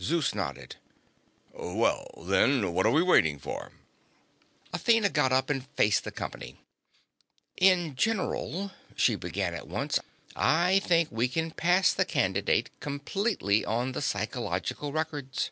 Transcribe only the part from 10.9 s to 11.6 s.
we can